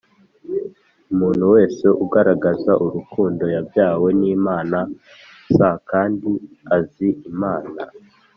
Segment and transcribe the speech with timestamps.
[1.13, 4.77] umuntu wese ugaragaza urukundo yabyawe n Imana
[5.55, 5.57] s
[5.89, 6.31] kandi
[6.77, 7.81] azi Imana